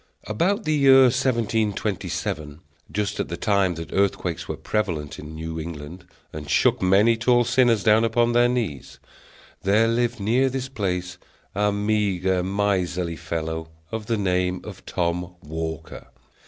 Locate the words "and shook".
6.33-6.81